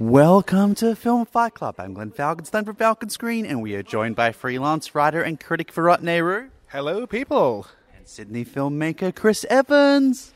[0.00, 1.74] Welcome to Film Fight Club.
[1.76, 5.70] I'm Glenn Falconstein from Falcon Screen, and we are joined by freelance writer and critic
[5.70, 7.66] Virat Nehru Hello, people.
[7.94, 10.32] and Sydney filmmaker Chris Evans.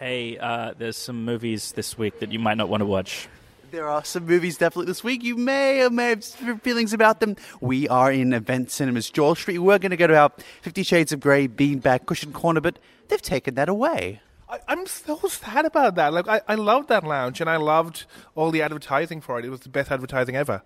[0.00, 3.28] Hey, uh, there's some movies this week that you might not want to watch.
[3.70, 5.22] There are some movies definitely this week.
[5.22, 6.24] You may or may have
[6.62, 7.36] feelings about them.
[7.60, 9.58] We are in Event Cinemas George Street.
[9.58, 10.32] We're going to go to our
[10.62, 14.20] Fifty Shades of Grey beanbag cushion corner, but they've taken that away.
[14.48, 16.12] I, I'm so sad about that.
[16.12, 18.04] Like, I, I loved that lounge, and I loved
[18.34, 19.44] all the advertising for it.
[19.44, 20.62] It was the best advertising ever.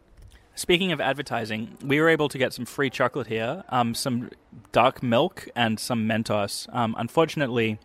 [0.55, 4.31] Speaking of advertising, we were able to get some free chocolate here, um, some
[4.73, 6.73] dark milk, and some Mentos.
[6.75, 7.79] Um, unfortunately,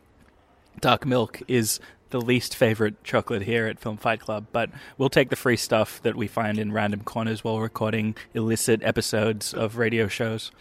[0.82, 5.30] dark milk is the least favorite chocolate here at Film Fight Club, but we'll take
[5.30, 10.08] the free stuff that we find in random corners while recording illicit episodes of radio
[10.08, 10.52] shows.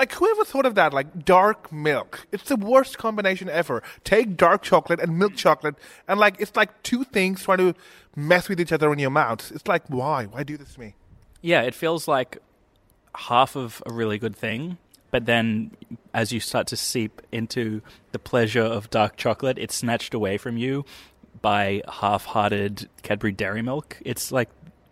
[0.00, 0.94] Like, whoever thought of that?
[0.94, 2.26] Like, dark milk.
[2.32, 3.82] It's the worst combination ever.
[4.02, 5.74] Take dark chocolate and milk chocolate,
[6.08, 7.74] and like, it's like two things trying to
[8.16, 9.52] mess with each other in your mouth.
[9.54, 10.24] It's like, why?
[10.24, 10.94] Why do this to me?
[11.42, 12.38] Yeah, it feels like
[13.14, 14.78] half of a really good thing,
[15.10, 15.72] but then
[16.14, 20.56] as you start to seep into the pleasure of dark chocolate, it's snatched away from
[20.56, 20.86] you
[21.42, 23.98] by half hearted Cadbury Dairy Milk.
[24.02, 24.48] It's like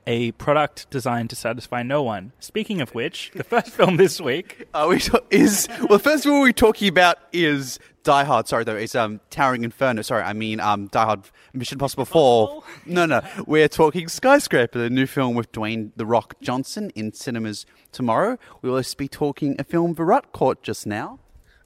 [0.09, 2.33] a product designed to satisfy no one.
[2.41, 4.67] Speaking of which, the first film this week.
[4.75, 5.89] Are we ta- is well?
[5.89, 8.49] The First film we're talking about is Die Hard.
[8.49, 10.01] Sorry, though, it's um Towering Inferno.
[10.01, 12.65] Sorry, I mean um Die Hard Mission Impossible Four.
[12.87, 17.67] No, no, we're talking Skyscraper, the new film with Dwayne the Rock Johnson in cinemas
[17.93, 18.39] tomorrow.
[18.63, 21.19] We will also be talking a film Virat caught just now.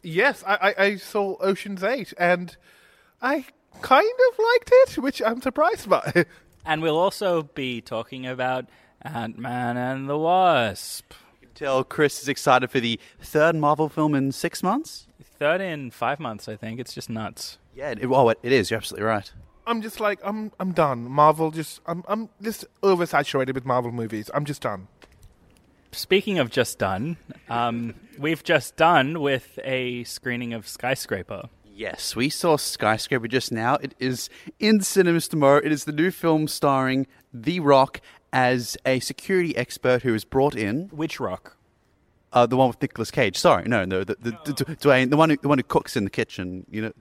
[0.03, 2.57] Yes, I, I, I saw Ocean's Eight, and
[3.21, 3.45] I
[3.83, 6.27] kind of liked it, which I'm surprised by.
[6.65, 8.67] And we'll also be talking about
[9.03, 11.13] Ant Man and the Wasp.
[11.55, 15.07] Tell Chris is excited for the third Marvel film in six months.
[15.39, 16.81] Third in five months, I think.
[16.81, 17.59] It's just nuts.
[17.75, 18.71] Yeah, it, oh, it, it is.
[18.71, 19.31] You're absolutely right.
[19.67, 21.11] I'm just like I'm I'm done.
[21.11, 24.31] Marvel just I'm I'm just oversaturated with Marvel movies.
[24.35, 24.89] I'm just done.
[25.93, 27.19] Speaking of just done,
[27.51, 31.51] um, we've just done with a screening of Skyscraper.
[31.83, 33.75] Yes, we saw Skyscraper just now.
[33.75, 35.61] It is in cinemas tomorrow.
[35.65, 38.01] It is the new film starring The Rock
[38.33, 40.91] as a security expert who is brought in.
[40.93, 41.57] Which rock?
[42.33, 43.37] Uh, the one with Nicolas Cage.
[43.37, 46.05] Sorry, no, no, the, the, the, Dwayne, the one who, the one who cooks in
[46.05, 46.65] the kitchen.
[46.71, 46.93] You know,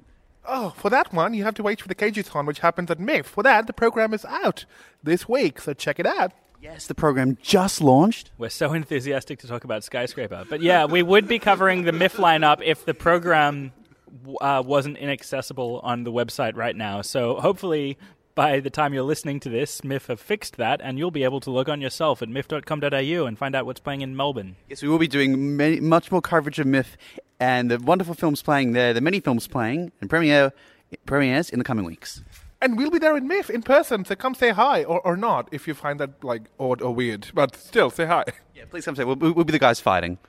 [0.47, 3.25] Oh, for that one, you have to wait for the Cages-Con, which happens at MIF.
[3.25, 4.65] For that, the program is out
[5.03, 6.31] this week, so check it out.
[6.59, 8.31] yes, the program just launched.
[8.39, 10.45] We're so enthusiastic to talk about Skyscraper.
[10.49, 13.73] But yeah, we would be covering the MIF lineup if the program
[14.39, 17.01] uh, wasn't inaccessible on the website right now.
[17.01, 17.97] So hopefully.
[18.33, 21.41] By the time you're listening to this, MIF have fixed that, and you'll be able
[21.41, 24.55] to log on yourself at mif.com.au and find out what's playing in Melbourne.
[24.69, 26.95] Yes, we will be doing many, much more coverage of MIF
[27.41, 30.53] and the wonderful films playing there, the many films playing and premiere
[31.05, 32.23] premieres in the coming weeks.
[32.61, 35.49] And we'll be there in MIF in person, so come say hi, or, or not,
[35.51, 37.27] if you find that like odd or weird.
[37.33, 38.23] But still, say hi.
[38.55, 39.03] Yeah, please come say.
[39.03, 40.19] We'll, we'll be the guys fighting.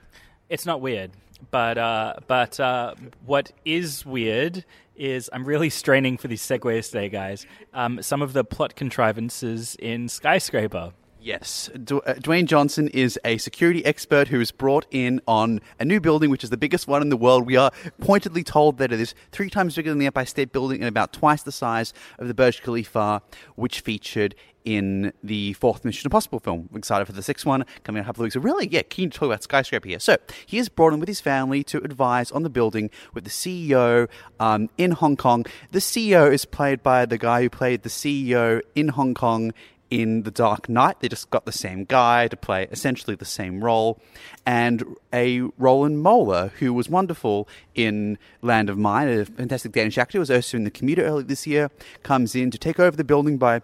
[0.49, 1.11] It's not weird,
[1.51, 2.95] but uh, but uh,
[3.25, 4.65] what is weird
[4.95, 7.45] is I'm really straining for these segues today, guys.
[7.73, 10.93] Um, some of the plot contrivances in Skyscraper.
[11.23, 16.01] Yes, uh, Dwayne Johnson is a security expert who is brought in on a new
[16.01, 17.45] building, which is the biggest one in the world.
[17.45, 20.81] We are pointedly told that it is three times bigger than the Empire State Building
[20.81, 23.21] and about twice the size of the Burj Khalifa,
[23.55, 24.35] which featured
[24.65, 26.69] in the fourth Mission Impossible film.
[26.75, 28.33] Excited for the sixth one coming in a couple of weeks.
[28.33, 29.99] So really, yeah, keen to talk about Skyscraper here.
[29.99, 33.29] So he is brought in with his family to advise on the building with the
[33.29, 34.09] CEO
[34.39, 35.45] um, in Hong Kong.
[35.71, 39.53] The CEO is played by the guy who played the CEO in Hong Kong
[39.89, 40.99] in The Dark Knight.
[40.99, 43.99] They just got the same guy to play essentially the same role.
[44.45, 44.83] And
[45.13, 50.31] a Roland Moeller, who was wonderful in Land of Mine, a fantastic Danish actor, was
[50.31, 51.69] also in The Commuter earlier this year,
[52.01, 53.61] comes in to take over the building by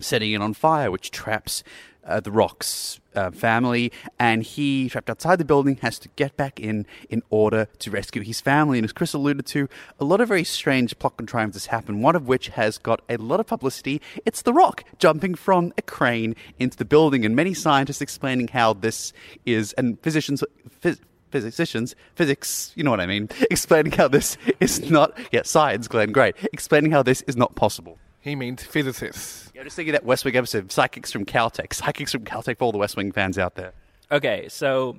[0.00, 1.64] setting it on fire, which traps
[2.06, 6.60] uh, the Rock's uh, family, and he, trapped outside the building, has to get back
[6.60, 8.78] in in order to rescue his family.
[8.78, 9.68] And as Chris alluded to,
[9.98, 13.40] a lot of very strange plot contrivances happen, one of which has got a lot
[13.40, 14.00] of publicity.
[14.24, 18.74] It's The Rock jumping from a crane into the building, and many scientists explaining how
[18.74, 19.12] this
[19.44, 20.42] is, and physicians.
[20.80, 25.86] Phys- physicians, physics, you know what I mean, explaining how this is not, yeah, science,
[25.86, 27.98] Glenn, great, explaining how this is not possible.
[28.26, 29.52] He means physicists.
[29.54, 31.72] Yeah, I'm just thinking that West Wing episode, Psychics from Caltech.
[31.72, 33.72] Psychics from Caltech for all the West Wing fans out there.
[34.10, 34.98] Okay, so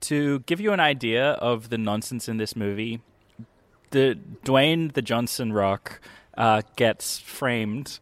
[0.00, 3.00] to give you an idea of the nonsense in this movie,
[3.90, 6.00] the Dwayne the Johnson Rock
[6.36, 8.00] uh, gets framed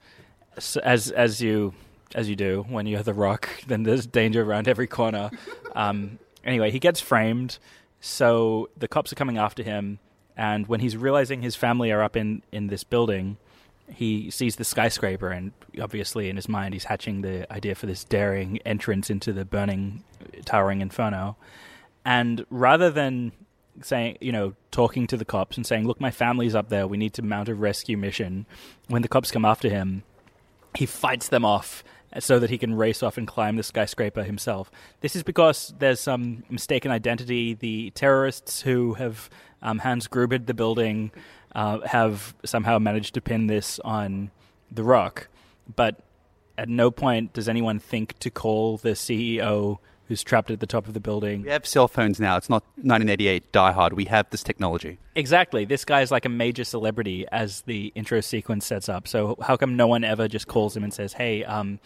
[0.56, 1.74] as as you
[2.14, 3.50] as you do when you're the Rock.
[3.66, 5.30] Then there's danger around every corner.
[5.74, 7.58] Um, anyway, he gets framed,
[7.98, 10.00] so the cops are coming after him,
[10.36, 13.38] and when he's realizing his family are up in in this building,
[13.94, 18.04] he sees the skyscraper, and obviously in his mind he's hatching the idea for this
[18.04, 20.04] daring entrance into the burning,
[20.44, 21.36] towering inferno.
[22.04, 23.32] And rather than
[23.80, 26.86] saying, you know, talking to the cops and saying, "Look, my family's up there.
[26.86, 28.46] We need to mount a rescue mission."
[28.88, 30.02] When the cops come after him,
[30.74, 31.84] he fights them off
[32.18, 34.70] so that he can race off and climb the skyscraper himself.
[35.00, 37.54] This is because there's some mistaken identity.
[37.54, 39.30] The terrorists who have
[39.62, 41.10] um, Hans Grubered the building
[41.54, 44.30] uh, have somehow managed to pin this on
[44.70, 45.28] The Rock,
[45.74, 46.00] but
[46.58, 49.78] at no point does anyone think to call the CEO
[50.08, 51.42] who's trapped at the top of the building.
[51.42, 52.36] We have cell phones now.
[52.36, 53.94] It's not 1988 Die Hard.
[53.94, 54.98] We have this technology.
[55.14, 55.64] Exactly.
[55.64, 59.08] This guy is like a major celebrity as the intro sequence sets up.
[59.08, 61.78] So how come no one ever just calls him and says, "Hey, um,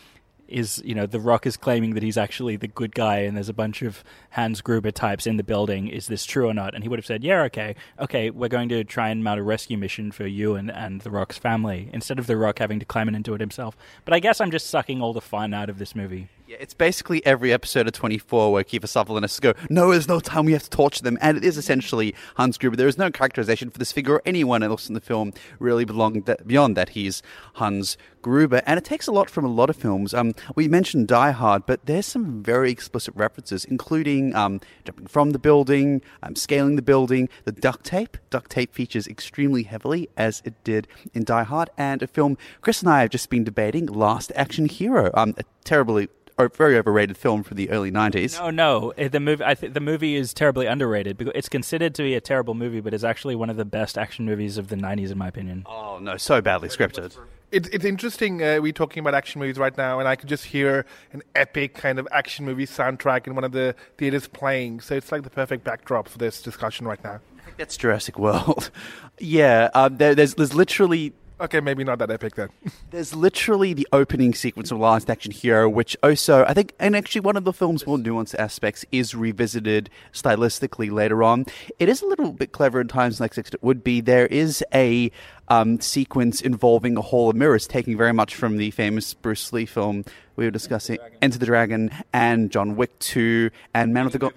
[0.49, 3.49] is you know the rock is claiming that he's actually the good guy and there's
[3.49, 5.89] a bunch of hans gruber types in the building.
[5.89, 6.75] Is this true or not?
[6.75, 7.75] And he would have said yeah okay.
[7.99, 11.11] Okay we're going to try and mount a rescue mission for you and, and the
[11.11, 13.77] rock's family instead of the rock having to climb into it himself.
[14.05, 16.75] But i guess i'm just sucking all the fun out of this movie Yeah, it's
[16.75, 20.45] basically every episode of 24 where Kiefer Sutherland has to go, no, there's no time,
[20.45, 21.19] we have to torture them.
[21.21, 22.77] And it is essentially Hans Gruber.
[22.77, 26.47] There is no characterization for this figure or anyone else in the film really that,
[26.47, 27.21] beyond that he's
[27.55, 28.63] Hans Gruber.
[28.65, 30.15] And it takes a lot from a lot of films.
[30.15, 35.31] Um, we mentioned Die Hard, but there's some very explicit references, including um, jumping from
[35.31, 38.19] the building, um, scaling the building, the duct tape.
[38.31, 42.83] Duct tape features extremely heavily, as it did in Die Hard, and a film Chris
[42.83, 45.11] and I have just been debating, Last Action Hero.
[45.15, 46.09] Um, a terribly
[46.55, 48.39] very overrated film from the early 90s.
[48.39, 52.03] no no the movie i think the movie is terribly underrated because it's considered to
[52.03, 54.77] be a terrible movie but it's actually one of the best action movies of the
[54.77, 57.17] 90s in my opinion Oh, no, so badly scripted.
[57.53, 58.43] It's it's interesting.
[58.43, 61.75] Uh, we're talking about action movies right now, and I could just hear an epic
[61.75, 64.81] kind of action movie soundtrack in one of the theaters playing.
[64.81, 67.21] So it's like the perfect backdrop for this discussion right now.
[67.39, 68.71] I think that's Jurassic World.
[69.19, 72.49] yeah, um, there, there's, there's literally Okay, maybe not that epic then.
[72.91, 77.21] There's literally the opening sequence of Last Action Hero, which also, I think, and actually
[77.21, 81.45] one of the film's more nuanced aspects is revisited stylistically later on.
[81.79, 84.01] It is a little bit clever in times like it would be.
[84.01, 85.11] There is a
[85.49, 89.67] um, sequence involving a hall of mirrors, taking very much from the famous Bruce Lee
[89.67, 90.05] film
[90.37, 94.33] we were discussing, Enter the Dragon, and John Wick 2, and Man of the Go-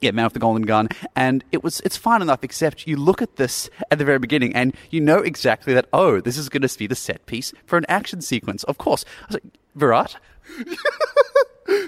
[0.00, 2.42] yeah, Man of the Golden Gun, and it was it's fine enough.
[2.42, 5.86] Except you look at this at the very beginning, and you know exactly that.
[5.92, 8.64] Oh, this is going to be the set piece for an action sequence.
[8.64, 10.16] Of course, I was like, Virat.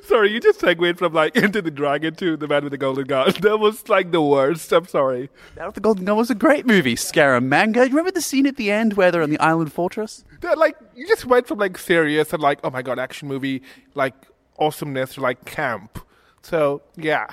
[0.05, 3.05] sorry, you just segued from like into the dragon to the man with the golden
[3.05, 3.33] gun.
[3.41, 4.73] That was like the worst.
[4.73, 5.31] I'm sorry.
[5.57, 6.95] Man of the Golden Gun was a great movie.
[6.95, 7.77] Scaramanga.
[7.77, 10.25] You remember the scene at the end where they're on the island fortress?
[10.41, 13.63] That, like you just went from like serious and like oh my god action movie
[13.95, 14.15] like
[14.59, 15.99] awesomeness to like camp.
[16.43, 17.27] So yeah.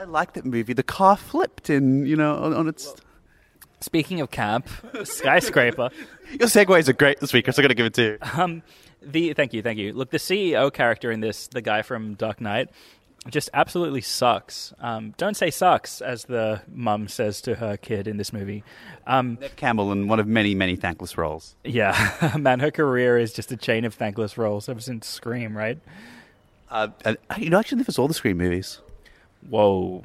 [0.00, 0.72] I, I like that movie.
[0.72, 2.94] The car flipped in, you know, on, on its.
[3.80, 4.68] speaking of camp
[5.04, 5.90] skyscraper
[6.30, 8.18] Your segues are great this week, so I'm going to give it to you.
[8.40, 8.62] Um,
[9.02, 9.92] the thank you, thank you.
[9.92, 12.68] Look, the CEO character in this, the guy from Dark Knight,
[13.28, 14.72] just absolutely sucks.
[14.80, 18.62] Um, don't say sucks, as the mum says to her kid in this movie.
[19.06, 21.56] Um, Neve Campbell in one of many, many thankless roles.
[21.64, 25.78] yeah, man, her career is just a chain of thankless roles ever since Scream, right?
[26.70, 28.80] Uh, and, you know, actually, this all the Scream movies.
[29.48, 30.04] Whoa.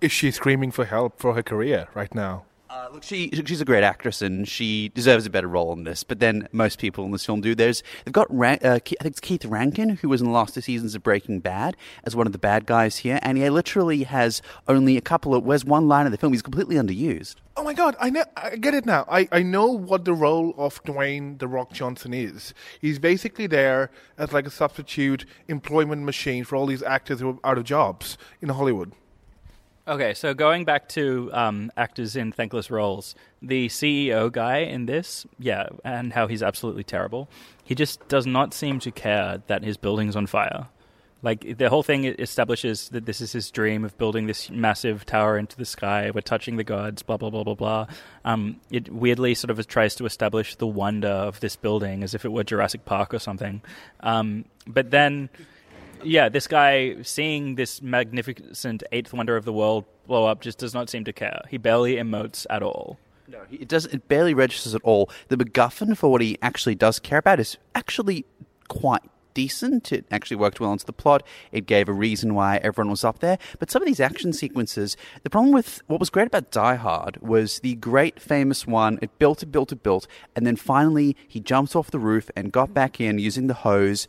[0.00, 2.44] Is she screaming for help for her career right now?
[2.68, 6.02] Uh, look, she she's a great actress and she deserves a better role in this.
[6.02, 7.54] But then most people in this film do.
[7.54, 10.54] There's they've got Ran- uh, I think it's Keith Rankin who was in the last
[10.54, 14.02] two seasons of Breaking Bad as one of the bad guys here, and he literally
[14.02, 15.44] has only a couple of.
[15.44, 16.32] Where's one line in the film?
[16.32, 17.36] He's completely underused.
[17.56, 19.06] Oh my god, I know I get it now.
[19.08, 22.52] I, I know what the role of Dwayne the Rock Johnson is.
[22.80, 27.50] He's basically there as like a substitute employment machine for all these actors who are
[27.50, 28.92] out of jobs in Hollywood.
[29.88, 35.24] Okay, so going back to um, actors in thankless roles, the CEO guy in this,
[35.38, 37.28] yeah, and how he's absolutely terrible.
[37.62, 40.66] He just does not seem to care that his building's on fire.
[41.22, 45.38] Like the whole thing establishes that this is his dream of building this massive tower
[45.38, 46.10] into the sky.
[46.12, 47.02] We're touching the gods.
[47.02, 47.86] Blah blah blah blah blah.
[48.24, 52.24] Um, it weirdly sort of tries to establish the wonder of this building as if
[52.24, 53.62] it were Jurassic Park or something.
[54.00, 55.30] Um, but then
[56.02, 60.74] yeah, this guy seeing this magnificent eighth wonder of the world blow up just does
[60.74, 61.42] not seem to care.
[61.48, 62.98] He barely emotes at all.
[63.28, 63.92] No, it doesn't.
[63.92, 65.10] It barely registers at all.
[65.28, 68.24] The MacGuffin for what he actually does care about is actually
[68.68, 69.02] quite
[69.34, 69.92] decent.
[69.92, 71.22] It actually worked well into the plot.
[71.52, 73.36] It gave a reason why everyone was up there.
[73.58, 77.18] But some of these action sequences, the problem with what was great about Die Hard
[77.20, 78.98] was the great famous one.
[79.02, 82.50] It built, it built, it built, and then finally he jumps off the roof and
[82.50, 84.08] got back in using the hose.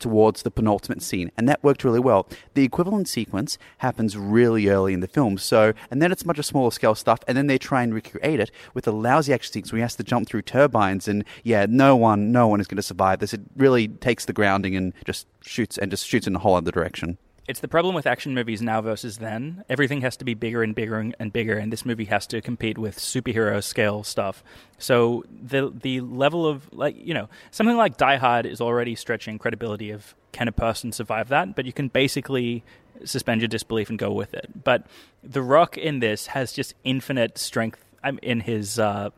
[0.00, 2.28] Towards the penultimate scene, and that worked really well.
[2.54, 6.70] The equivalent sequence happens really early in the film, so and then it's much smaller
[6.70, 9.78] scale stuff, and then they try and recreate it with a lousy action sequence where
[9.78, 12.82] he has to jump through turbines, and yeah, no one, no one is going to
[12.82, 13.34] survive this.
[13.34, 16.70] It really takes the grounding and just shoots and just shoots in a whole other
[16.70, 17.18] direction.
[17.48, 19.64] It's the problem with action movies now versus then.
[19.68, 22.76] Everything has to be bigger and bigger and bigger, and this movie has to compete
[22.76, 24.42] with superhero scale stuff.
[24.78, 29.38] So the the level of like you know something like Die Hard is already stretching
[29.38, 32.64] credibility of can a person survive that, but you can basically
[33.04, 34.64] suspend your disbelief and go with it.
[34.64, 34.86] But
[35.22, 37.84] The Rock in this has just infinite strength
[38.22, 39.10] in his uh,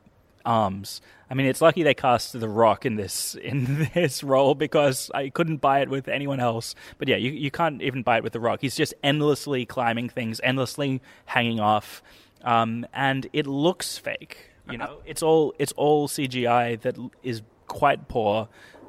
[0.49, 1.03] arms.
[1.31, 5.29] I mean, it's lucky they cast The Rock in this in this role because I
[5.29, 6.75] couldn't buy it with anyone else.
[6.97, 8.61] But yeah, you you can't even buy it with The Rock.
[8.63, 12.03] He's just endlessly climbing things, endlessly hanging off,
[12.43, 14.51] um, and it looks fake.
[14.71, 18.49] You know, it's all it's all CGI that is quite poor.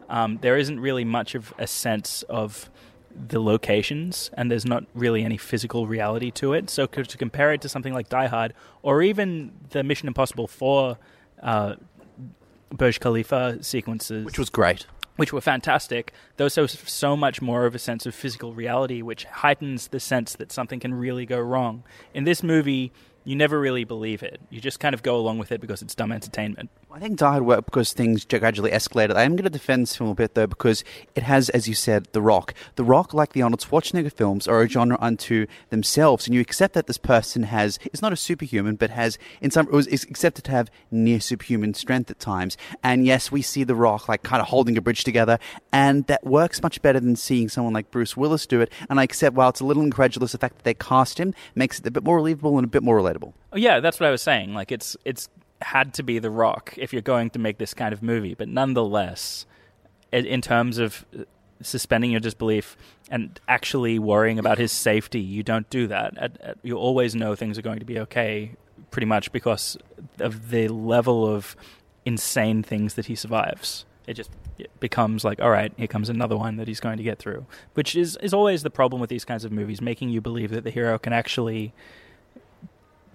[0.10, 2.70] Um, there isn't really much of a sense of
[3.16, 6.70] the locations, and there's not really any physical reality to it.
[6.70, 10.98] So to compare it to something like Die Hard, or even the Mission Impossible Four
[11.42, 11.76] uh,
[12.72, 14.86] Burj Khalifa sequences, Which was great.
[15.16, 16.14] which were fantastic.
[16.38, 20.36] Those have so much more of a sense of physical reality, which heightens the sense
[20.36, 21.84] that something can really go wrong.
[22.14, 22.92] In this movie,
[23.26, 24.40] you never really believe it.
[24.50, 26.70] You just kind of go along with it because it's dumb entertainment.
[26.92, 29.16] I think Die Hard worked because things gradually escalated.
[29.16, 31.76] I am going to defend this film a bit though because it has, as you
[31.76, 32.56] said, The Rock.
[32.78, 36.74] The Rock, like the Arnold Schwarzenegger films, are a genre unto themselves, and you accept
[36.74, 40.52] that this person has is not a superhuman, but has in some was accepted to
[40.52, 42.58] have near superhuman strength at times.
[42.84, 45.38] And yes, we see The Rock like kind of holding a bridge together,
[45.72, 48.72] and that works much better than seeing someone like Bruce Willis do it.
[48.90, 51.78] And I accept while it's a little incredulous, the fact that they cast him makes
[51.80, 53.34] it a bit more believable and a bit more relatable.
[53.54, 54.56] Oh yeah, that's what I was saying.
[54.56, 55.30] Like it's it's
[55.62, 58.48] had to be The Rock if you're going to make this kind of movie, but
[58.48, 59.46] nonetheless,
[60.12, 61.24] in, terms of uh,
[61.62, 62.78] suspending your disbelief
[63.10, 66.18] and actually worrying about his safety, you don't do that.
[66.18, 68.52] At, at, you always know things are going to be okay,
[68.92, 69.78] pretty much because
[70.20, 71.56] of the level of
[72.06, 73.86] insane things that he survives.
[74.08, 77.04] It just it becomes like, all right, here comes another one that he's going to
[77.04, 80.22] get through, which is is always the problem with these kinds of movies, making you
[80.22, 81.74] believe that the hero can actually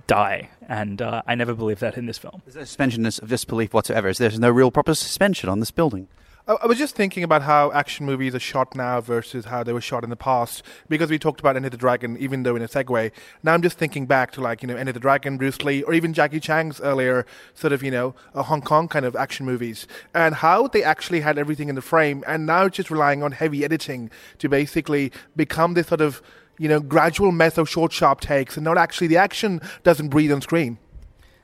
[0.07, 0.51] die.
[0.69, 2.43] And uh, I never believed that in this film.
[2.45, 4.13] There's no suspension of disbelief whatsoever.
[4.13, 6.09] There's no real proper suspension on this building.
[6.47, 9.73] I, I was just thinking about how action movies are shot now versus how they
[9.73, 10.63] were shot in the past.
[10.89, 13.13] Because we talked about Enter the Dragon, even though in a segue.
[13.43, 15.95] Now I'm just thinking back to like you know Enter the Dragon, Bruce Lee, or
[15.95, 19.87] even Jackie Chan's earlier sort of you know uh, Hong Kong kind of action movies,
[20.15, 23.33] and how they actually had everything in the frame, and now it's just relying on
[23.33, 26.23] heavy editing to basically become this sort of
[26.59, 30.41] you know gradual mess short, sharp takes, and not actually the action doesn't breathe on
[30.41, 30.79] screen.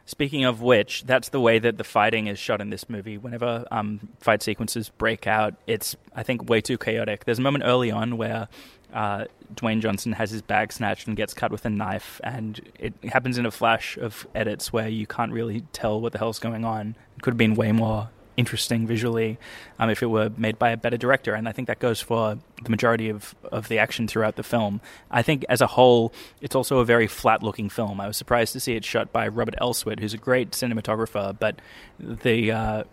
[0.06, 3.16] Speaking of which, that's the way that the fighting is shot in this movie.
[3.16, 7.24] Whenever um, fight sequences break out, it's I think way too chaotic.
[7.26, 8.48] There's a moment early on where
[8.92, 12.92] uh, Dwayne Johnson has his bag snatched and gets cut with a knife, and it
[13.04, 16.64] happens in a flash of edits where you can't really tell what the hell's going
[16.64, 16.96] on.
[17.16, 19.38] It could have been way more interesting visually
[19.78, 21.34] um, if it were made by a better director.
[21.34, 24.80] And I think that goes for the majority of, of the action throughout the film.
[25.10, 28.00] I think as a whole, it's also a very flat looking film.
[28.00, 31.60] I was surprised to see it shot by Robert Elswit, who's a great cinematographer, but
[31.98, 32.84] the, uh,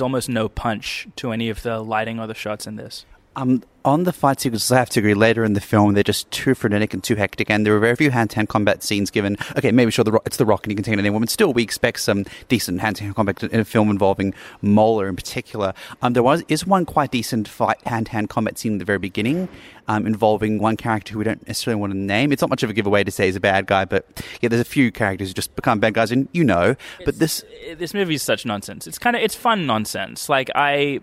[0.00, 3.04] almost no punch to any of the lighting or the shots in this.
[3.36, 5.14] Um, on the fight sequences, I have to agree.
[5.14, 7.96] Later in the film, they're just too frenetic and too hectic, and there are very
[7.96, 9.36] few hand-to-hand combat scenes given.
[9.56, 11.52] Okay, maybe sure the Rock, it's the Rock and he can take anyone, but still,
[11.52, 15.72] we expect some decent hand-to-hand combat in a film involving Moeller in particular.
[16.02, 19.48] Um, there was is one quite decent fight hand-to-hand combat scene in the very beginning,
[19.88, 22.32] um, involving one character who we don't necessarily want to name.
[22.32, 24.60] It's not much of a giveaway to say he's a bad guy, but yeah, there's
[24.60, 26.76] a few characters who just become bad guys, and you know.
[27.04, 27.44] But this
[27.76, 28.86] this movie is such nonsense.
[28.86, 30.28] It's kind of it's fun nonsense.
[30.28, 31.00] Like I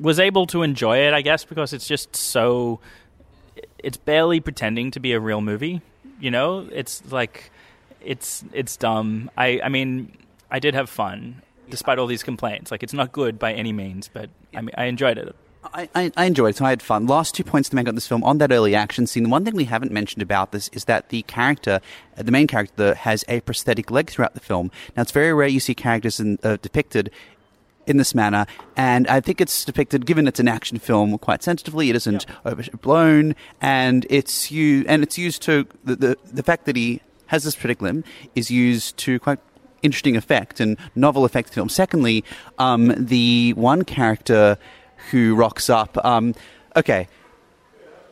[0.00, 2.80] was able to enjoy it, I guess, because it's just so.
[3.78, 5.80] It's barely pretending to be a real movie.
[6.18, 7.50] You know, it's like,
[8.00, 9.30] it's it's dumb.
[9.36, 10.16] I I mean,
[10.50, 12.70] I did have fun despite all these complaints.
[12.70, 15.34] Like, it's not good by any means, but I mean, I enjoyed it.
[15.62, 17.06] I, I, enjoyed it, so I had fun.
[17.06, 19.24] Last two points to make on this film on that early action scene.
[19.24, 21.80] The one thing we haven't mentioned about this is that the character,
[22.16, 24.70] uh, the main character, has a prosthetic leg throughout the film.
[24.96, 27.10] Now, it's very rare you see characters in, uh, depicted
[27.86, 28.46] in this manner,
[28.76, 31.90] and I think it's depicted, given it's an action film, quite sensitively.
[31.90, 32.46] It isn't yep.
[32.46, 37.44] overblown, and it's you, and it's used to the, the the fact that he has
[37.44, 39.38] this limb is used to quite
[39.82, 41.68] interesting effect and novel effect film.
[41.68, 42.24] Secondly,
[42.58, 44.58] um, the one character
[45.10, 45.96] who rocks up.
[46.04, 46.34] Um,
[46.76, 47.08] okay,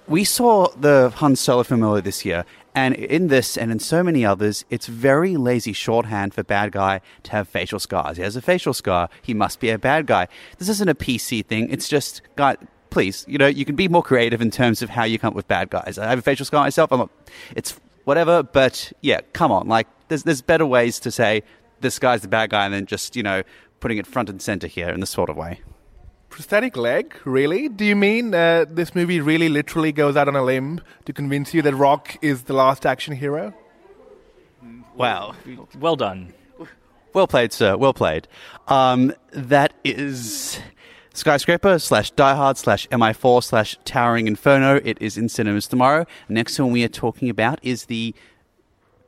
[0.06, 2.44] we saw the Han Solo film earlier this year,
[2.78, 7.00] and in this and in so many others, it's very lazy shorthand for bad guy
[7.24, 8.16] to have facial scars.
[8.18, 9.08] He has a facial scar.
[9.20, 10.28] He must be a bad guy.
[10.58, 11.70] This isn't a PC thing.
[11.70, 15.04] It's just got please, you know, you can be more creative in terms of how
[15.04, 15.98] you come up with bad guys.
[15.98, 16.90] I have a facial scar myself.
[16.92, 17.10] I'm not,
[17.54, 19.68] it's whatever, but yeah, come on.
[19.68, 21.42] Like, there's, there's better ways to say
[21.80, 23.42] this guy's the bad guy than just, you know,
[23.80, 25.60] putting it front and center here in this sort of way.
[26.38, 27.16] Prosthetic leg?
[27.24, 27.68] Really?
[27.68, 31.52] Do you mean uh, this movie really literally goes out on a limb to convince
[31.52, 33.52] you that Rock is the last action hero?
[34.94, 35.34] Wow.
[35.76, 36.32] Well done.
[37.12, 37.76] Well played, sir.
[37.76, 38.28] Well played.
[38.68, 40.60] Um, that is
[41.12, 44.80] Skyscraper slash Die Hard slash MI4 slash Towering Inferno.
[44.84, 46.06] It is in cinemas tomorrow.
[46.28, 48.14] Next one we are talking about is the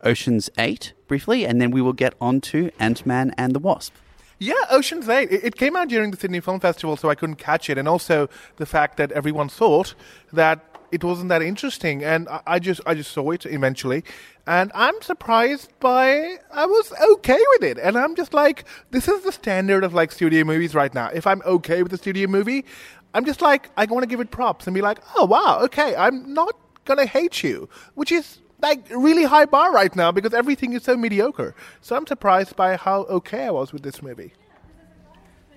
[0.02, 3.94] Ocean's 8, briefly, and then we will get on to Ant Man and the Wasp.
[4.42, 5.30] Yeah, Ocean's Eight.
[5.30, 7.76] It, it came out during the Sydney Film Festival, so I couldn't catch it.
[7.76, 9.94] And also the fact that everyone thought
[10.32, 14.02] that it wasn't that interesting, and I, I just I just saw it eventually,
[14.46, 19.22] and I'm surprised by I was okay with it, and I'm just like this is
[19.24, 21.10] the standard of like studio movies right now.
[21.12, 22.64] If I'm okay with a studio movie,
[23.12, 25.94] I'm just like I want to give it props and be like, oh wow, okay,
[25.94, 26.56] I'm not
[26.86, 30.96] gonna hate you, which is like really high bar right now because everything is so
[30.96, 31.54] mediocre.
[31.80, 34.32] So I'm surprised by how okay I was with this movie.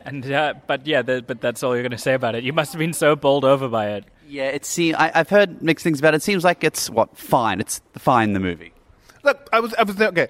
[0.06, 2.44] And uh, but yeah, the, but that's all you're going to say about it.
[2.44, 4.06] You must have been so bowled over by it.
[4.28, 6.18] Yeah, it seems, I, I've heard mixed things about it.
[6.18, 7.60] It seems like it's, what, fine.
[7.60, 8.74] It's fine, the movie.
[9.24, 10.28] Look, I was I was okay.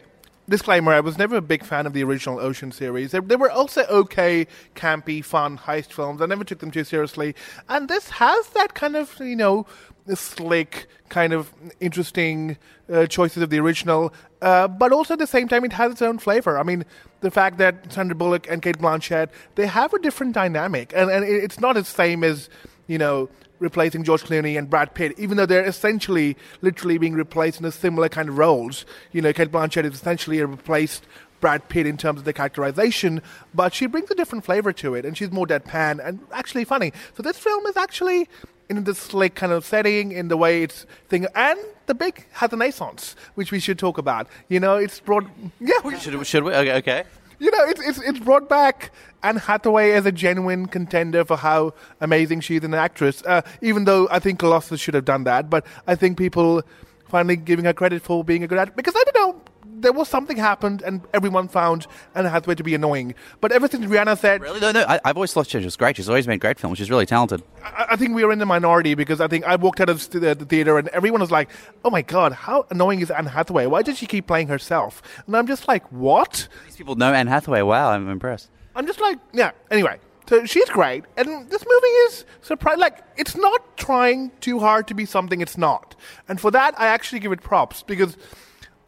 [0.47, 3.11] Disclaimer: I was never a big fan of the original Ocean series.
[3.11, 6.21] They, they were also okay, campy, fun heist films.
[6.21, 7.33] I never took them too seriously.
[7.69, 9.65] And this has that kind of you know
[10.13, 12.57] slick, kind of interesting
[12.91, 16.01] uh, choices of the original, uh, but also at the same time it has its
[16.01, 16.57] own flavor.
[16.57, 16.85] I mean,
[17.21, 21.23] the fact that Sandra Bullock and Cate Blanchett they have a different dynamic, and and
[21.23, 22.49] it's not as same as
[22.87, 23.29] you know
[23.59, 27.71] replacing George Clooney and Brad Pitt, even though they're essentially literally being replaced in a
[27.71, 28.85] similar kind of roles.
[29.13, 31.05] You know, Cate Blanchett is essentially a replaced
[31.43, 33.21] Brad Pitt in terms of the characterization,
[33.53, 36.93] but she brings a different flavor to it, and she's more deadpan and actually funny.
[37.15, 38.29] So this film is actually
[38.69, 42.51] in this like kind of setting, in the way it's thing, and the big has
[42.53, 44.27] a renaissance, which we should talk about.
[44.47, 45.25] You know, it's brought
[45.59, 46.53] yeah, we Should, should we?
[46.53, 46.73] Okay.
[46.73, 47.03] okay.
[47.39, 48.91] you know, it's, it's, it's brought back
[49.21, 53.23] Anne Hathaway as a genuine contender for how amazing she is an actress.
[53.25, 56.63] Uh, even though I think Colossal should have done that, but I think people
[57.07, 58.75] finally giving her credit for being a good actress.
[58.75, 59.41] Because I don't know,
[59.83, 63.13] there was something happened and everyone found Anne Hathaway to be annoying.
[63.39, 64.59] But ever since Rihanna said, Really?
[64.59, 64.83] No, no.
[64.87, 65.97] I, I've always thought she was great.
[65.97, 66.79] She's always made great films.
[66.79, 67.43] She's really talented.
[67.63, 70.09] I, I think we are in the minority because I think I walked out of
[70.09, 71.49] the, the theater and everyone was like,
[71.85, 73.67] "Oh my god, how annoying is Anne Hathaway?
[73.67, 77.27] Why does she keep playing herself?" And I'm just like, "What?" These people know Anne
[77.27, 77.61] Hathaway.
[77.61, 78.49] Wow, I'm impressed.
[78.75, 79.51] I'm just like, yeah.
[79.69, 82.77] Anyway, so she's great, and this movie is surprise.
[82.77, 85.95] Like, it's not trying too hard to be something it's not,
[86.27, 88.17] and for that, I actually give it props because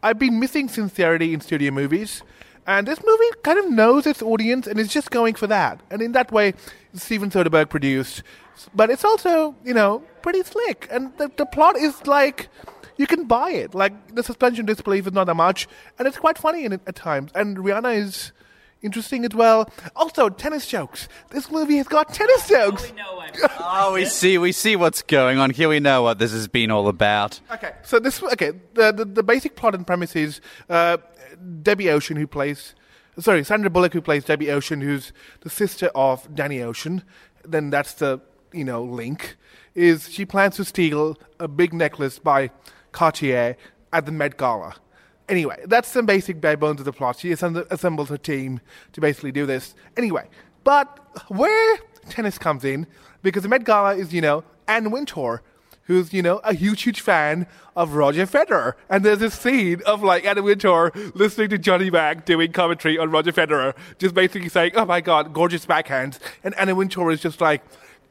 [0.06, 2.22] I've been missing sincerity in studio movies,
[2.68, 5.82] and this movie kind of knows its audience and is just going for that.
[5.90, 6.54] And in that way,
[6.94, 8.22] Steven Soderbergh produced,
[8.76, 12.50] but it's also you know pretty slick, and the, the plot is like.
[12.98, 13.76] You can buy it.
[13.76, 15.68] Like the suspension disbelief is not that much,
[16.00, 17.30] and it's quite funny in at times.
[17.36, 18.32] And Rihanna is
[18.86, 19.70] interesting as well.
[19.96, 21.08] Also, tennis jokes.
[21.32, 22.92] This movie has got tennis jokes.
[23.60, 24.38] Oh, we see.
[24.38, 25.68] We see what's going on here.
[25.68, 27.42] We know what this has been all about.
[27.52, 28.52] Okay, so this okay.
[28.74, 30.98] The the, the basic plot and premise is uh,
[31.62, 32.76] Debbie Ocean, who plays
[33.20, 37.04] sorry Sandra Bullock, who plays Debbie Ocean, who's the sister of Danny Ocean.
[37.44, 38.22] Then that's the
[38.54, 39.36] you know link.
[39.74, 42.52] Is she plans to steal a big necklace by
[42.94, 43.58] Cartier
[43.92, 44.76] at the Met Gala.
[45.28, 47.18] Anyway, that's the basic bare bones of the plot.
[47.18, 48.62] She assembles her team
[48.94, 49.74] to basically do this.
[49.98, 50.28] Anyway,
[50.64, 51.78] but where
[52.10, 52.86] tennis comes in,
[53.24, 55.42] because the Met Gala is, you know, Anne Wintour,
[55.84, 58.74] who's, you know, a huge, huge fan of Roger Federer.
[58.90, 63.12] And there's this scene of, like, Anne Wintour listening to Johnny Mac doing commentary on
[63.12, 66.20] Roger Federer, just basically saying, oh my god, gorgeous backhands.
[66.44, 67.64] And Anna Wintour is just like,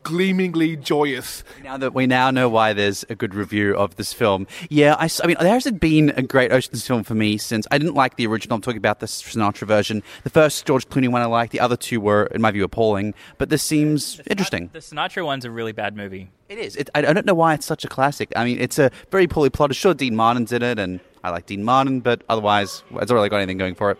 [0.05, 1.43] gleamingly joyous.
[1.64, 5.09] Now that we now know why there's a good review of this film, yeah, I
[5.27, 8.27] mean, there hasn't been a great Ocean's film for me since I didn't like the
[8.29, 8.55] original.
[8.55, 10.05] I'm talking about the Sinatra version.
[10.23, 11.51] The first George Clooney one I liked.
[11.51, 13.14] The other two were, in my view, appalling.
[13.38, 14.71] But this seems interesting.
[14.73, 16.31] The Sinatra one's a really bad movie.
[16.49, 16.77] It is.
[16.77, 18.33] It, I, I don't know why it's such a classic.
[18.37, 19.77] I mean, it's a very poorly plotted.
[19.77, 23.31] Sure, Dean Martin's in it, and I like Dean Martin, but otherwise, it's not really
[23.31, 23.99] got anything going for it.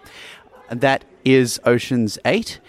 [0.69, 2.61] And that is Ocean's Eight.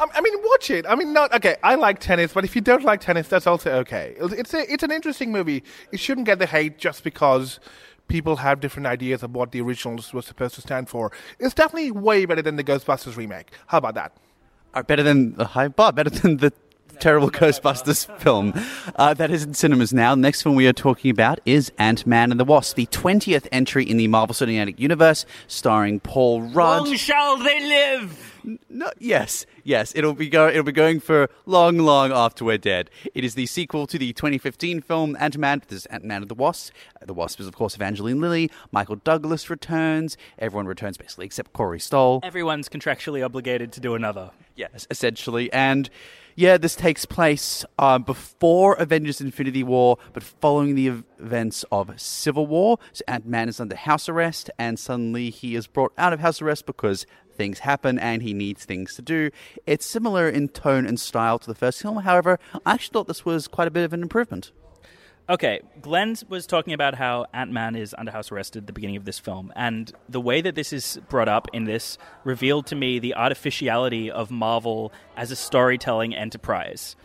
[0.00, 0.86] I I mean, watch it.
[0.88, 1.56] I mean, not okay.
[1.62, 4.14] I like tennis, but if you don't like tennis, that's also okay.
[4.18, 5.62] It's a, it's an interesting movie.
[5.92, 7.60] It shouldn't get the hate just because
[8.08, 11.12] people have different ideas of what the originals was supposed to stand for.
[11.38, 13.50] It's definitely way better than the Ghostbusters remake.
[13.66, 14.12] How about that?
[14.74, 16.52] Are better than the high bar, better than the
[16.98, 18.52] terrible Ghostbusters film.
[18.96, 20.14] Uh, that is in cinemas now.
[20.14, 23.46] The next film we are talking about is Ant Man and the Wasp, the 20th
[23.52, 26.86] entry in the Marvel Cinematic Universe, starring Paul Rudd.
[26.86, 28.37] Long shall they live?
[28.44, 29.92] No, yes, yes.
[29.94, 30.48] It'll be go.
[30.48, 32.90] It'll be going for long, long after we're dead.
[33.14, 35.62] It is the sequel to the 2015 film Ant-Man.
[35.68, 36.72] There's Ant-Man and the Wasp.
[37.04, 38.50] The Wasp is, of course, Evangeline Lilly.
[38.72, 40.16] Michael Douglas returns.
[40.38, 42.20] Everyone returns basically except Corey Stoll.
[42.22, 44.30] Everyone's contractually obligated to do another.
[44.56, 45.52] Yes, essentially.
[45.52, 45.88] And
[46.34, 52.00] yeah, this takes place uh, before Avengers Infinity War, but following the ev- events of
[52.00, 52.78] Civil War.
[52.92, 56.40] So Ant Man is under house arrest, and suddenly he is brought out of house
[56.40, 57.06] arrest because
[57.38, 59.30] things happen and he needs things to do.
[59.66, 61.96] It's similar in tone and style to the first film.
[61.98, 64.52] However, I actually thought this was quite a bit of an improvement.
[65.30, 68.96] Okay, Glenn was talking about how Ant Man is under house arrest at the beginning
[68.96, 72.74] of this film, and the way that this is brought up in this revealed to
[72.74, 76.96] me the artificiality of Marvel as a storytelling enterprise.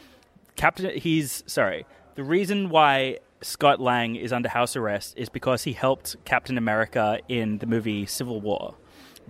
[0.56, 1.86] Captain, he's sorry.
[2.15, 7.19] The reason why Scott Lang is under house arrest is because he helped Captain America
[7.28, 8.76] in the movie Civil War,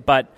[0.05, 0.31] but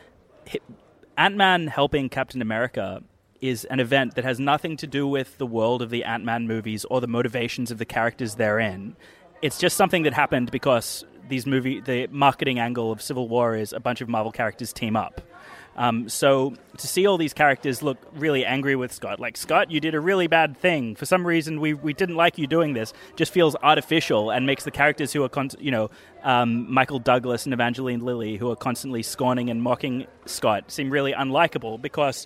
[1.17, 3.01] Ant Man helping Captain America
[3.41, 6.47] is an event that has nothing to do with the world of the Ant Man
[6.47, 8.95] movies or the motivations of the characters therein.
[9.41, 13.73] It's just something that happened because these movie the marketing angle of Civil War is
[13.73, 15.21] a bunch of Marvel characters team up.
[15.77, 19.79] Um, so to see all these characters look really angry with Scott, like Scott, you
[19.79, 20.95] did a really bad thing.
[20.95, 22.93] For some reason, we, we didn't like you doing this.
[23.15, 25.89] Just feels artificial and makes the characters who are, con- you know,
[26.23, 31.11] um, Michael Douglas and Evangeline Lilly, who are constantly scorning and mocking Scott, seem really
[31.13, 32.25] unlikable because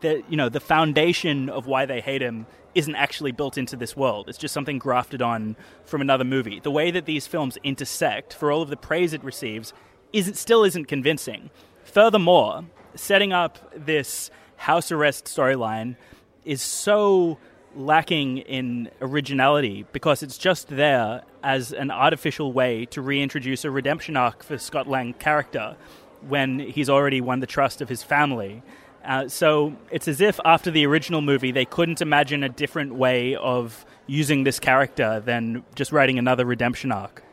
[0.00, 3.96] the you know the foundation of why they hate him isn't actually built into this
[3.96, 4.28] world.
[4.28, 6.60] It's just something grafted on from another movie.
[6.60, 9.74] The way that these films intersect, for all of the praise it receives,
[10.12, 11.50] isn't still isn't convincing.
[11.84, 15.96] Furthermore, setting up this house arrest storyline
[16.44, 17.38] is so
[17.74, 24.16] lacking in originality because it's just there as an artificial way to reintroduce a redemption
[24.16, 25.76] arc for Scott Lang character
[26.28, 28.62] when he's already won the trust of his family.
[29.04, 33.34] Uh, so it's as if after the original movie, they couldn't imagine a different way
[33.34, 37.24] of using this character than just writing another redemption arc.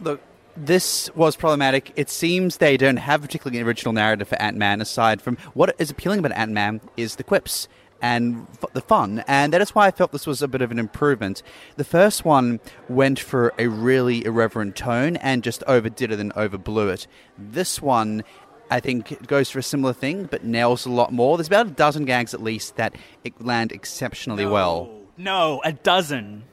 [0.00, 0.20] Look,
[0.56, 1.92] this was problematic.
[1.96, 5.74] It seems they don't have particularly an original narrative for Ant Man, aside from what
[5.78, 7.68] is appealing about Ant Man is the quips
[8.02, 10.70] and f- the fun, and that is why I felt this was a bit of
[10.70, 11.42] an improvement.
[11.76, 16.92] The first one went for a really irreverent tone and just overdid it and overblew
[16.92, 17.06] it.
[17.38, 18.22] This one
[18.70, 21.36] I think it goes for a similar thing, but nails a lot more.
[21.36, 22.96] There's about a dozen gags at least that
[23.38, 24.90] land exceptionally no, well.
[25.16, 26.44] No, a dozen.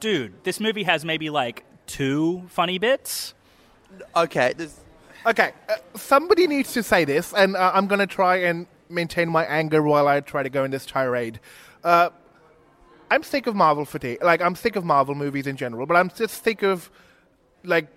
[0.00, 3.34] Dude, this movie has maybe like two funny bits.
[4.16, 4.54] Okay.
[4.56, 4.76] There's...
[5.26, 9.28] Okay, uh, somebody needs to say this, and uh, I'm going to try and maintain
[9.28, 11.40] my anger while I try to go in this tirade.
[11.84, 12.08] Uh,
[13.10, 14.22] I'm sick of Marvel fatigue.
[14.22, 16.90] Like, I'm sick of Marvel movies in general, but I'm just sick of,
[17.64, 17.88] like,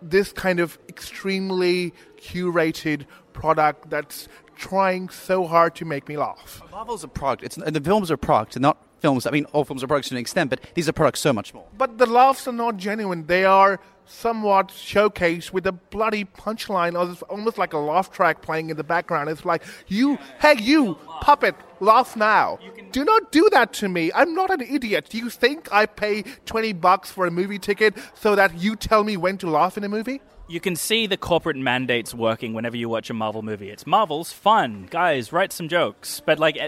[0.00, 6.62] this kind of extremely curated product that's trying so hard to make me laugh.
[6.70, 7.42] Marvel's a product.
[7.42, 9.26] It's and the films are product, not films.
[9.26, 11.52] I mean, all films are products to an extent, but these are products so much
[11.52, 11.66] more.
[11.76, 13.26] But the laughs are not genuine.
[13.26, 18.70] They are somewhat showcased with a bloody punchline, or almost like a laugh track playing
[18.70, 19.28] in the background.
[19.28, 22.58] It's like, you, hey, you, puppet, laugh now.
[22.92, 24.10] Do not do that to me.
[24.14, 25.08] I'm not an idiot.
[25.10, 29.04] Do you think I pay 20 bucks for a movie ticket so that you tell
[29.04, 30.20] me when to laugh in a movie?
[30.48, 33.70] You can see the corporate mandates working whenever you watch a Marvel movie.
[33.70, 34.88] It's Marvel's fun.
[34.90, 36.20] Guys, write some jokes.
[36.20, 36.58] But, like,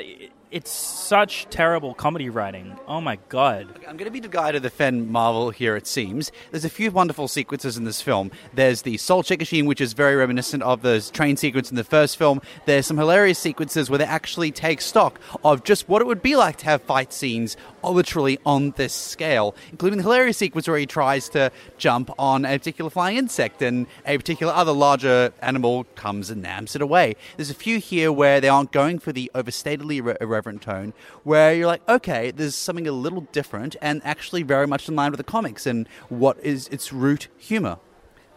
[0.54, 2.78] it's such terrible comedy writing.
[2.86, 3.66] Oh my god.
[3.88, 6.30] I'm going to be the guy to defend Marvel here, it seems.
[6.52, 8.30] There's a few wonderful sequences in this film.
[8.52, 11.82] There's the soul check machine, which is very reminiscent of the train sequence in the
[11.82, 12.40] first film.
[12.66, 16.36] There's some hilarious sequences where they actually take stock of just what it would be
[16.36, 17.56] like to have fight scenes
[17.92, 22.58] literally on this scale, including the hilarious sequence where he tries to jump on a
[22.58, 27.16] particular flying insect and a particular other larger animal comes and nams it away.
[27.36, 30.92] There's a few here where they aren't going for the overstatedly irreverent tone,
[31.22, 35.10] where you're like, okay, there's something a little different and actually very much in line
[35.10, 37.78] with the comics and what is its root humor.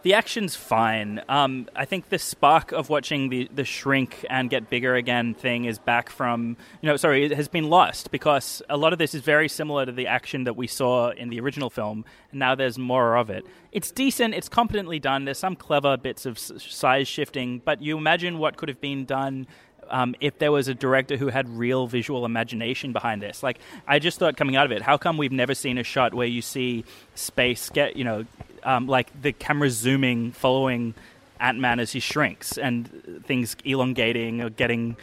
[0.02, 1.20] The action's fine.
[1.28, 5.64] Um, I think the spark of watching the, the shrink and get bigger again thing
[5.64, 9.12] is back from, you know, sorry, it has been lost because a lot of this
[9.12, 12.54] is very similar to the action that we saw in the original film, and now
[12.54, 13.44] there's more of it.
[13.72, 18.38] It's decent, it's competently done, there's some clever bits of size shifting, but you imagine
[18.38, 19.48] what could have been done
[19.90, 23.42] um, if there was a director who had real visual imagination behind this.
[23.42, 26.14] Like, I just thought coming out of it, how come we've never seen a shot
[26.14, 28.24] where you see space get, you know,
[28.62, 30.94] um, like the camera zooming, following
[31.40, 34.96] Ant Man as he shrinks, and things elongating or getting,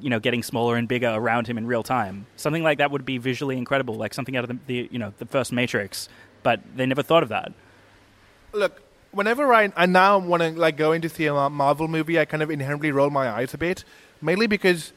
[0.00, 2.26] you know, getting smaller and bigger around him in real time.
[2.36, 5.12] Something like that would be visually incredible, like something out of the, the you know
[5.18, 6.08] the first Matrix.
[6.42, 7.52] But they never thought of that.
[8.52, 12.24] Look, whenever I, I now want to like go into see a Marvel movie, I
[12.24, 13.84] kind of inherently roll my eyes a bit,
[14.20, 14.92] mainly because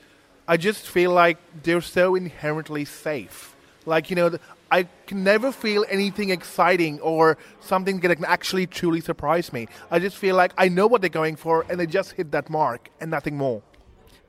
[0.47, 3.55] I just feel like they're so inherently safe.
[3.85, 4.37] Like you know,
[4.71, 9.67] I can never feel anything exciting or something that can actually truly surprise me.
[9.91, 12.49] I just feel like I know what they're going for, and they just hit that
[12.49, 13.61] mark and nothing more.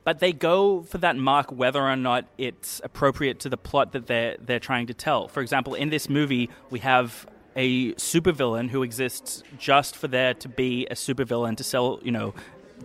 [0.03, 4.05] But they go for that mark whether or not it's appropriate to the plot that
[4.05, 5.27] they're they're trying to tell.
[5.27, 10.49] For example, in this movie, we have a supervillain who exists just for there to
[10.49, 12.33] be a supervillain to sell, you know,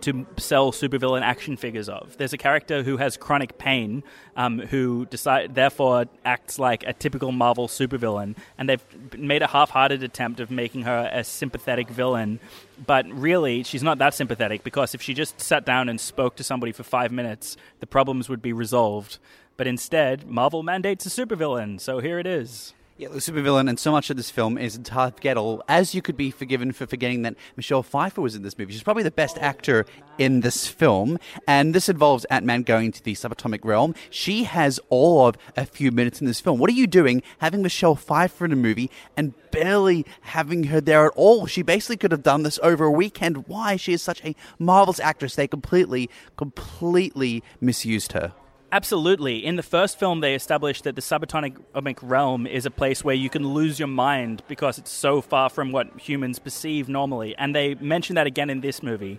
[0.03, 2.17] to sell supervillain action figures of.
[2.17, 4.03] There's a character who has chronic pain,
[4.37, 8.85] um, who decide therefore acts like a typical Marvel supervillain, and they've
[9.19, 12.41] made a half-hearted attempt of making her a sympathetic villain.
[12.87, 16.45] But really, she's not that sympathetic because if she just sat down and spoke to
[16.45, 19.19] somebody for five minutes, the problems would be resolved.
[19.57, 22.73] But instead, Marvel mandates a supervillain, so here it is.
[23.01, 26.19] Yeah, the supervillain, and so much of this film is entirely forgettable, as you could
[26.19, 28.75] be forgiven for forgetting that Michelle Pfeiffer was in this movie.
[28.75, 29.87] She's probably the best actor
[30.19, 31.17] in this film,
[31.49, 33.95] and this involves Ant Man going to the subatomic realm.
[34.11, 36.59] She has all of a few minutes in this film.
[36.59, 41.07] What are you doing having Michelle Pfeiffer in a movie and barely having her there
[41.07, 41.47] at all?
[41.47, 43.49] She basically could have done this over a weekend.
[43.49, 43.77] Why?
[43.77, 45.37] She is such a marvelous actress.
[45.37, 48.35] They completely, completely misused her.
[48.73, 49.45] Absolutely.
[49.45, 53.29] In the first film, they established that the subatomic realm is a place where you
[53.29, 57.35] can lose your mind because it's so far from what humans perceive normally.
[57.37, 59.19] And they mention that again in this movie.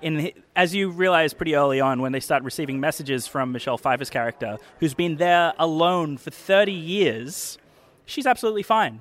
[0.00, 4.10] In, as you realize pretty early on, when they start receiving messages from Michelle Pfeiffer's
[4.10, 7.58] character, who's been there alone for 30 years,
[8.06, 9.00] she's absolutely fine.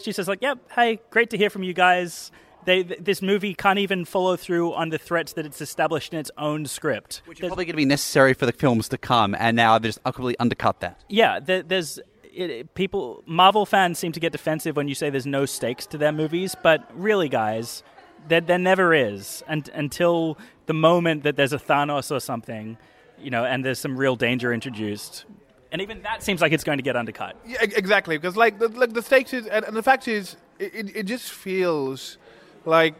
[0.00, 2.30] She says, like, yep, hey, great to hear from you guys
[2.64, 6.30] they, this movie can't even follow through on the threats that it's established in its
[6.38, 7.22] own script.
[7.26, 9.88] Which is probably going to be necessary for the films to come, and now they've
[9.90, 11.00] just completely undercut that.
[11.08, 12.00] Yeah, there, there's
[12.32, 13.22] it, people.
[13.26, 16.54] Marvel fans seem to get defensive when you say there's no stakes to their movies,
[16.62, 17.82] but really, guys,
[18.28, 22.76] there, there never is and, until the moment that there's a Thanos or something,
[23.18, 25.24] you know, and there's some real danger introduced.
[25.72, 27.36] And even that seems like it's going to get undercut.
[27.44, 28.16] Yeah, exactly.
[28.16, 31.32] Because like the, like the stakes is, and, and the fact is, it, it just
[31.32, 32.16] feels
[32.64, 32.94] like,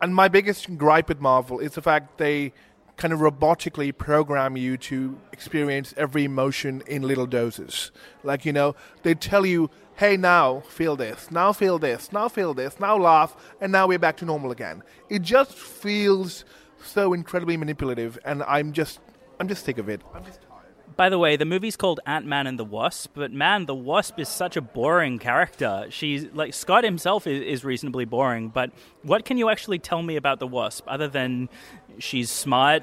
[0.00, 2.52] and my biggest gripe with Marvel is the fact they
[2.96, 7.92] kind of robotically program you to experience every emotion in little doses.
[8.24, 12.54] Like, you know, they tell you, hey, now feel this, now feel this, now feel
[12.54, 14.82] this, now laugh, and now we're back to normal again.
[15.08, 16.44] It just feels
[16.82, 19.00] so incredibly manipulative, and I'm just,
[19.40, 20.00] I'm just sick of it.
[20.14, 20.40] I'm just
[20.98, 24.18] by the way, the movie's called Ant Man and the Wasp, but man, the Wasp
[24.18, 25.86] is such a boring character.
[25.90, 28.72] She's like Scott himself is, is reasonably boring, but
[29.04, 31.50] what can you actually tell me about the Wasp other than
[32.00, 32.82] she's smart?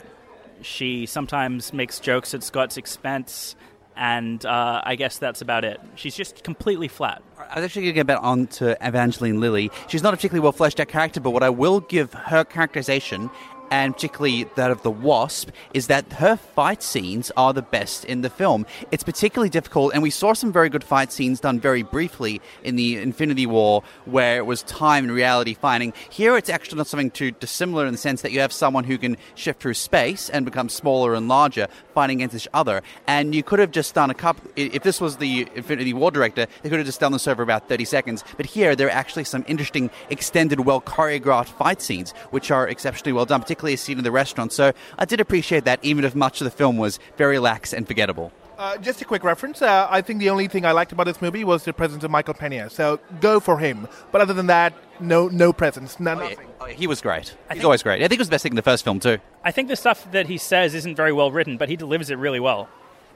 [0.62, 3.58] She sometimes makes jokes at Scott's expense,
[3.98, 5.82] and uh, I guess that's about it.
[5.96, 7.22] She's just completely flat.
[7.38, 9.70] I was actually going to get back on to Evangeline Lilly.
[9.90, 13.30] She's not a particularly well fleshed out character, but what I will give her characterization
[13.72, 18.22] and particularly that of the Wasp, is that her fight scenes are the best in
[18.22, 18.66] the film.
[18.92, 22.76] It's particularly difficult, and we saw some very good fight scenes done very briefly in
[22.76, 25.94] the Infinity War, where it was time and reality fighting.
[26.10, 28.98] Here, it's actually not something too dissimilar in the sense that you have someone who
[28.98, 32.82] can shift through space and become smaller and larger, fighting against each other.
[33.08, 34.52] And you could have just done a couple.
[34.56, 37.68] If this was the Infinity War director, they could have just done this over about
[37.68, 38.24] 30 seconds.
[38.38, 43.14] But here, there are actually some interesting, extended, well choreographed fight scenes, which are exceptionally
[43.14, 44.54] well done, particularly a scene in the restaurant.
[44.54, 47.88] So I did appreciate that, even if much of the film was very lax and
[47.88, 48.32] forgettable.
[48.58, 49.62] Uh, just a quick reference.
[49.62, 52.12] Uh, I think the only thing I liked about this movie was the presence of
[52.12, 52.70] Michael Pena.
[52.70, 53.88] So go for him.
[54.12, 56.00] But other than that, no, no presence.
[56.00, 56.36] No, oh, yeah.
[56.62, 57.36] oh, he was great.
[57.54, 58.02] He's always great.
[58.02, 59.18] I think it was the best thing in the first film too.
[59.44, 62.18] I think the stuff that he says isn't very well written, but he delivers it
[62.18, 62.70] really well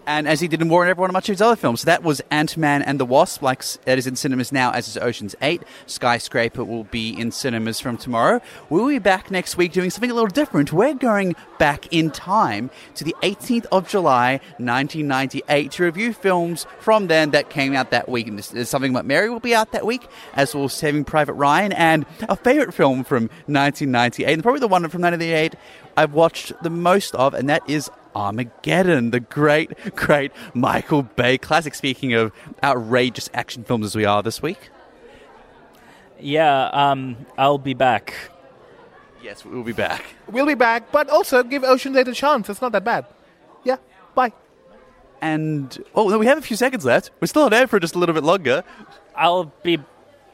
[0.06, 1.82] and as he did in War on Everyone much of his other films.
[1.82, 4.88] So that was Ant Man and the Wasp, like that is in cinemas now, as
[4.88, 5.64] is Ocean's Eight.
[5.86, 8.42] Skyscraper will be in cinemas from tomorrow.
[8.70, 10.74] We'll be back next week doing something a little different.
[10.74, 17.08] We're going back in time to the 18th of July, 1998, to review films from
[17.08, 18.28] then that came out that week.
[18.28, 21.74] And something about Mary will be out that week, as well as Saving Private Ryan,
[21.74, 25.56] and a favorite film from 1998, and probably the one from 1998
[25.98, 31.76] I've watched the most of, and that is Armageddon, the great, great Michael Bay classic.
[31.76, 32.32] Speaking of
[32.64, 34.70] outrageous action films as we are this week.
[36.20, 38.14] Yeah, um, I'll be back.
[39.24, 40.04] Yes, we'll be back.
[40.28, 42.50] We'll be back, but also give Ocean's Eight a chance.
[42.50, 43.06] It's not that bad.
[43.64, 43.78] Yeah,
[44.16, 44.34] bye.
[45.22, 47.12] And, oh, we have a few seconds left.
[47.20, 48.64] We're still on air for just a little bit longer.
[49.16, 49.80] I'll be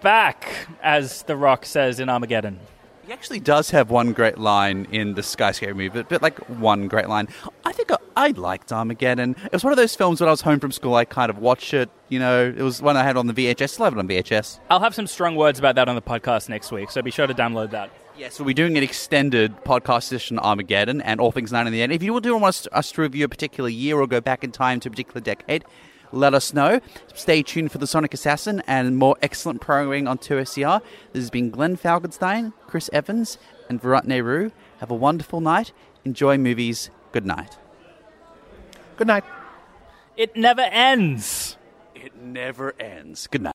[0.01, 2.59] back, as The Rock says in Armageddon.
[3.05, 6.87] He actually does have one great line in the skyscraper movie, but, but like one
[6.87, 7.27] great line.
[7.63, 9.35] I think I, I liked Armageddon.
[9.45, 10.95] It was one of those films when I was home from school.
[10.95, 11.91] I kind of watched it.
[12.09, 13.69] You know, it was one I had on the VHS.
[13.69, 14.59] Still have it on VHS.
[14.71, 17.27] I'll have some strong words about that on the podcast next week, so be sure
[17.27, 17.91] to download that.
[18.17, 21.73] Yes, we'll be doing an extended podcast edition on Armageddon and All Things Nine in
[21.73, 21.91] the End.
[21.91, 24.51] If you do want us, us to review a particular year or go back in
[24.51, 25.63] time to a particular decade,
[26.15, 26.80] let us know.
[27.13, 30.82] Stay tuned for the Sonic Assassin and more excellent programming on 2SCR.
[31.13, 33.38] This has been Glenn Falkenstein, Chris Evans,
[33.69, 34.51] and Virat Nehru.
[34.80, 35.71] Have a wonderful night.
[36.04, 36.89] Enjoy movies.
[37.12, 37.58] Good night.
[38.97, 39.25] Good night.
[40.17, 41.58] It never ends.
[41.93, 43.28] It never ends.
[43.28, 43.54] Good night.